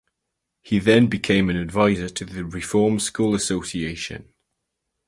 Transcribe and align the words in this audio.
He 0.63 0.79
then 0.79 1.05
became 1.05 1.47
an 1.51 1.57
advisor 1.57 2.09
to 2.09 2.25
the 2.25 2.43
Reformed 2.43 3.03
School 3.03 3.35
Association. 3.35 4.33